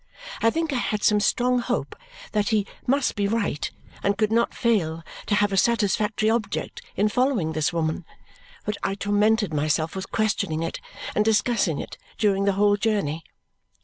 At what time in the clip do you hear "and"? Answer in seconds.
4.01-4.17, 11.13-11.23